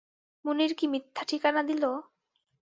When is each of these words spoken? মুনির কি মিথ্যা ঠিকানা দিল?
মুনির 0.45 0.71
কি 0.77 0.85
মিথ্যা 0.87 1.23
ঠিকানা 1.29 1.61
দিল? 1.63 1.83